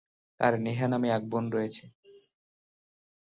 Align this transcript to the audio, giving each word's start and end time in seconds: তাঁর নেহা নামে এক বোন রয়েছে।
তাঁর 0.39 0.53
নেহা 0.59 0.87
নামে 0.87 1.07
এক 1.11 1.23
বোন 1.25 1.45
রয়েছে। 1.51 1.83